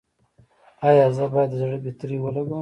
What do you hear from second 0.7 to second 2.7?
ایا زه باید د زړه بطرۍ ولګوم؟